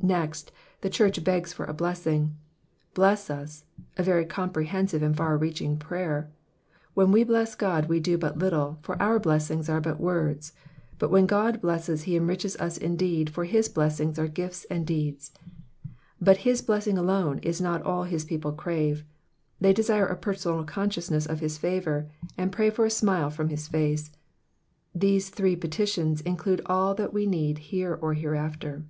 Next, 0.00 0.52
the 0.80 0.88
church 0.90 1.22
begs 1.24 1.52
for 1.52 1.64
a 1.66 1.74
blessing; 1.74 2.36
'*&ZeM««"— 2.94 3.62
a 3.98 4.02
yery 4.04 4.26
comprehensive 4.28 5.02
and 5.02 5.14
far 5.16 5.36
reaching 5.36 5.76
prayer. 5.76 6.30
When 6.94 7.10
we 7.10 7.24
bless 7.24 7.56
God 7.56 7.88
we 7.88 7.98
do 7.98 8.16
but 8.16 8.38
little, 8.38 8.78
for 8.82 8.96
our 9.02 9.18
blessings 9.18 9.68
are 9.68 9.80
but 9.80 9.98
words, 10.00 10.52
but 11.00 11.10
when 11.10 11.26
God 11.26 11.60
blesses 11.60 12.04
he 12.04 12.14
enriches 12.16 12.54
us 12.58 12.78
indeed, 12.78 13.28
for 13.30 13.44
his 13.44 13.68
blessings 13.68 14.20
are 14.20 14.28
gifts 14.28 14.64
and 14.70 14.86
deeds. 14.86 15.32
But 16.20 16.38
his 16.38 16.62
blessing 16.62 16.96
alone 16.96 17.40
is 17.40 17.60
not 17.60 17.82
all 17.82 18.04
his 18.04 18.24
people 18.24 18.52
crave, 18.52 19.04
they 19.60 19.72
desire 19.72 20.06
a 20.06 20.16
personal 20.16 20.62
consciousness 20.62 21.26
of 21.26 21.40
his 21.40 21.58
favour, 21.58 22.08
and 22.38 22.52
pray 22.52 22.70
for 22.70 22.86
a 22.86 22.88
smile 22.90 23.30
from 23.30 23.48
his 23.48 23.66
face. 23.66 24.12
These 24.94 25.30
three 25.30 25.56
petitions 25.56 26.20
include 26.20 26.62
all 26.66 26.94
that 26.94 27.12
we 27.12 27.26
need 27.26 27.58
here 27.58 27.98
or 28.00 28.14
hereafter. 28.14 28.84